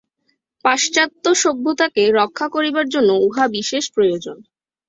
পাশ্চাত্য 0.65 1.23
সভ্যতাকে 1.35 2.03
রক্ষা 2.19 2.47
করিবার 2.49 2.85
জন্য 2.89 3.09
উহা 3.25 3.45
বিশেষ 3.55 3.83
প্রয়োজন। 3.95 4.37